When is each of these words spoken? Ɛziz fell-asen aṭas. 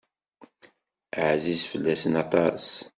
Ɛziz 1.29 1.61
fell-asen 1.71 2.13
aṭas. 2.23 2.67